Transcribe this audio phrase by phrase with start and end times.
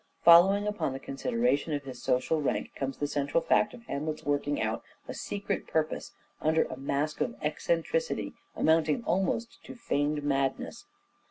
[0.23, 4.59] Following upon the consideration of his social rank comes the central fact of Hamlet's working
[4.59, 9.63] out a secret purpose under a mask of eccentricity amounting DRAMATIC SELF REVELATION 465 almost
[9.63, 10.85] to feigned madness.